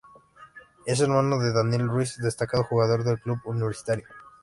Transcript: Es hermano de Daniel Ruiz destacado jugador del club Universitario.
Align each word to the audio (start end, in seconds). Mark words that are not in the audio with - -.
Es 0.87 0.99
hermano 0.99 1.37
de 1.37 1.53
Daniel 1.53 1.87
Ruiz 1.87 2.17
destacado 2.17 2.63
jugador 2.63 3.03
del 3.03 3.19
club 3.19 3.37
Universitario. 3.45 4.07